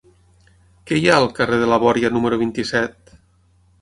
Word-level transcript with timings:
Què 0.91 0.97
hi 1.01 1.05
ha 1.11 1.17
al 1.21 1.29
carrer 1.39 1.59
de 1.65 1.69
la 1.73 1.79
Bòria 1.85 2.13
número 2.17 2.43
vint-i-set? 2.45 3.15